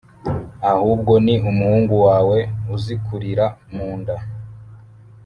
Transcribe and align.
ahubwo 0.71 1.13
ni 1.25 1.35
umuhungu 1.49 1.93
wawe 2.05 2.37
uzikurira 2.75 3.45
mu 3.75 3.87
nda 3.99 4.15